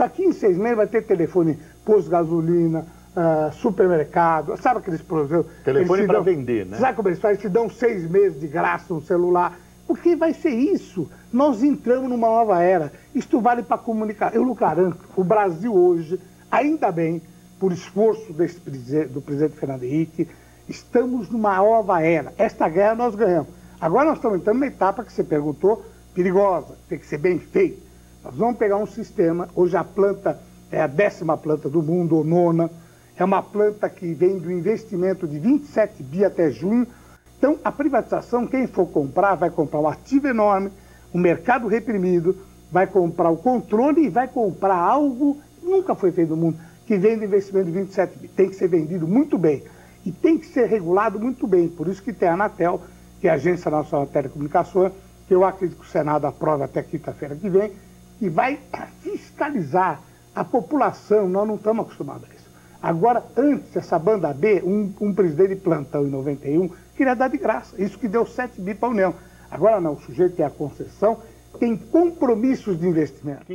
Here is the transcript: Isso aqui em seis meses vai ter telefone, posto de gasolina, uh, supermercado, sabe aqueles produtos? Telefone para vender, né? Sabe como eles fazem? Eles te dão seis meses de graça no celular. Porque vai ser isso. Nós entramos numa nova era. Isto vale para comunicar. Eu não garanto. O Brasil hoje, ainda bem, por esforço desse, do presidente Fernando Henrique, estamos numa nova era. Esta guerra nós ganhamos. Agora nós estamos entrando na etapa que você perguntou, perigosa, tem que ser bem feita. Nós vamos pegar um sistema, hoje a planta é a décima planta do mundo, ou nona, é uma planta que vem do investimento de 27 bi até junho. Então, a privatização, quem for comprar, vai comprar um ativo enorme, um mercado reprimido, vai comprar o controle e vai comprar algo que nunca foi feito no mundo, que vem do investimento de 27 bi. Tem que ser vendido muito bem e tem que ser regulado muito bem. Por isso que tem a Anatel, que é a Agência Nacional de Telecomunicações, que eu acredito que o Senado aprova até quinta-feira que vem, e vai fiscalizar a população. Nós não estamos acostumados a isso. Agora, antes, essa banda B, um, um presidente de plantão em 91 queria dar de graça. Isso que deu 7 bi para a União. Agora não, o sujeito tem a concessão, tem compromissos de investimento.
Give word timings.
Isso 0.00 0.06
aqui 0.06 0.24
em 0.24 0.32
seis 0.32 0.56
meses 0.56 0.78
vai 0.78 0.86
ter 0.86 1.02
telefone, 1.02 1.58
posto 1.84 2.04
de 2.04 2.10
gasolina, 2.10 2.86
uh, 3.14 3.52
supermercado, 3.52 4.56
sabe 4.56 4.78
aqueles 4.78 5.02
produtos? 5.02 5.52
Telefone 5.62 6.06
para 6.06 6.20
vender, 6.20 6.64
né? 6.64 6.78
Sabe 6.78 6.96
como 6.96 7.08
eles 7.08 7.18
fazem? 7.18 7.34
Eles 7.34 7.42
te 7.42 7.50
dão 7.50 7.68
seis 7.68 8.10
meses 8.10 8.40
de 8.40 8.46
graça 8.46 8.94
no 8.94 9.02
celular. 9.02 9.58
Porque 9.86 10.16
vai 10.16 10.32
ser 10.32 10.54
isso. 10.54 11.06
Nós 11.30 11.62
entramos 11.62 12.08
numa 12.08 12.28
nova 12.28 12.62
era. 12.62 12.90
Isto 13.14 13.42
vale 13.42 13.62
para 13.62 13.76
comunicar. 13.76 14.34
Eu 14.34 14.46
não 14.46 14.54
garanto. 14.54 15.00
O 15.14 15.22
Brasil 15.22 15.74
hoje, 15.74 16.18
ainda 16.50 16.90
bem, 16.90 17.20
por 17.58 17.70
esforço 17.70 18.32
desse, 18.32 18.58
do 19.04 19.20
presidente 19.20 19.56
Fernando 19.56 19.82
Henrique, 19.82 20.26
estamos 20.66 21.28
numa 21.28 21.58
nova 21.58 22.00
era. 22.00 22.32
Esta 22.38 22.70
guerra 22.70 22.94
nós 22.94 23.14
ganhamos. 23.14 23.50
Agora 23.78 24.06
nós 24.06 24.16
estamos 24.16 24.38
entrando 24.38 24.60
na 24.60 24.66
etapa 24.66 25.04
que 25.04 25.12
você 25.12 25.22
perguntou, 25.22 25.84
perigosa, 26.14 26.74
tem 26.88 26.98
que 26.98 27.06
ser 27.06 27.18
bem 27.18 27.38
feita. 27.38 27.89
Nós 28.22 28.34
vamos 28.34 28.58
pegar 28.58 28.76
um 28.76 28.86
sistema, 28.86 29.48
hoje 29.54 29.76
a 29.76 29.84
planta 29.84 30.38
é 30.70 30.82
a 30.82 30.86
décima 30.86 31.38
planta 31.38 31.70
do 31.70 31.82
mundo, 31.82 32.16
ou 32.16 32.24
nona, 32.24 32.70
é 33.16 33.24
uma 33.24 33.42
planta 33.42 33.88
que 33.88 34.12
vem 34.12 34.38
do 34.38 34.52
investimento 34.52 35.26
de 35.26 35.38
27 35.38 36.02
bi 36.02 36.24
até 36.24 36.50
junho. 36.50 36.86
Então, 37.38 37.58
a 37.64 37.72
privatização, 37.72 38.46
quem 38.46 38.66
for 38.66 38.86
comprar, 38.86 39.36
vai 39.36 39.48
comprar 39.48 39.80
um 39.80 39.88
ativo 39.88 40.28
enorme, 40.28 40.70
um 41.14 41.18
mercado 41.18 41.66
reprimido, 41.66 42.36
vai 42.70 42.86
comprar 42.86 43.30
o 43.30 43.38
controle 43.38 44.04
e 44.04 44.10
vai 44.10 44.28
comprar 44.28 44.76
algo 44.76 45.38
que 45.58 45.66
nunca 45.66 45.94
foi 45.94 46.12
feito 46.12 46.30
no 46.30 46.36
mundo, 46.36 46.58
que 46.86 46.98
vem 46.98 47.16
do 47.16 47.24
investimento 47.24 47.66
de 47.66 47.72
27 47.72 48.18
bi. 48.18 48.28
Tem 48.28 48.50
que 48.50 48.54
ser 48.54 48.68
vendido 48.68 49.08
muito 49.08 49.38
bem 49.38 49.62
e 50.04 50.12
tem 50.12 50.36
que 50.36 50.46
ser 50.46 50.66
regulado 50.66 51.18
muito 51.18 51.46
bem. 51.46 51.68
Por 51.68 51.88
isso 51.88 52.02
que 52.02 52.12
tem 52.12 52.28
a 52.28 52.34
Anatel, 52.34 52.82
que 53.18 53.28
é 53.28 53.30
a 53.30 53.34
Agência 53.34 53.70
Nacional 53.70 54.06
de 54.06 54.12
Telecomunicações, 54.12 54.92
que 55.26 55.34
eu 55.34 55.42
acredito 55.42 55.78
que 55.78 55.86
o 55.86 55.90
Senado 55.90 56.26
aprova 56.26 56.66
até 56.66 56.82
quinta-feira 56.82 57.34
que 57.34 57.48
vem, 57.48 57.72
e 58.20 58.28
vai 58.28 58.58
fiscalizar 59.00 60.00
a 60.34 60.44
população. 60.44 61.28
Nós 61.28 61.46
não 61.46 61.56
estamos 61.56 61.86
acostumados 61.86 62.28
a 62.30 62.34
isso. 62.34 62.50
Agora, 62.82 63.24
antes, 63.36 63.76
essa 63.76 63.98
banda 63.98 64.32
B, 64.32 64.62
um, 64.64 64.92
um 65.00 65.14
presidente 65.14 65.50
de 65.50 65.56
plantão 65.56 66.06
em 66.06 66.10
91 66.10 66.70
queria 66.96 67.14
dar 67.14 67.28
de 67.28 67.38
graça. 67.38 67.80
Isso 67.82 67.98
que 67.98 68.08
deu 68.08 68.26
7 68.26 68.60
bi 68.60 68.74
para 68.74 68.88
a 68.88 68.92
União. 68.92 69.14
Agora 69.50 69.80
não, 69.80 69.94
o 69.94 70.00
sujeito 70.00 70.36
tem 70.36 70.44
a 70.44 70.50
concessão, 70.50 71.18
tem 71.58 71.76
compromissos 71.76 72.78
de 72.78 72.86
investimento. 72.86 73.46